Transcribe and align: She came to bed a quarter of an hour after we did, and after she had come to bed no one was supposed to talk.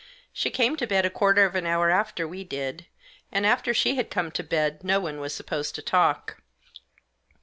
She 0.33 0.49
came 0.49 0.75
to 0.77 0.87
bed 0.87 1.05
a 1.05 1.11
quarter 1.11 1.45
of 1.45 1.53
an 1.53 1.67
hour 1.67 1.91
after 1.91 2.27
we 2.27 2.43
did, 2.43 2.87
and 3.31 3.45
after 3.45 3.71
she 3.71 3.97
had 3.97 4.09
come 4.09 4.31
to 4.31 4.41
bed 4.43 4.83
no 4.83 4.99
one 4.99 5.19
was 5.19 5.31
supposed 5.35 5.75
to 5.75 5.83
talk. 5.83 6.41